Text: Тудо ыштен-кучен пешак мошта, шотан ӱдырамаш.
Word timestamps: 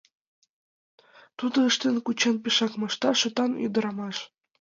Тудо 1.37 1.57
ыштен-кучен 1.69 2.35
пешак 2.43 2.73
мошта, 2.79 3.09
шотан 3.21 3.51
ӱдырамаш. 3.65 4.17